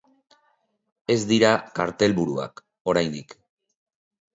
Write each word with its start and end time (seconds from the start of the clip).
Ez 1.17 1.19
dira 1.33 1.53
kartelburuak, 1.83 2.67
oraindik. 2.95 3.41